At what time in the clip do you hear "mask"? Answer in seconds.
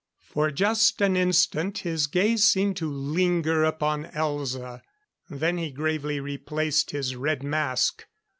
7.43-8.05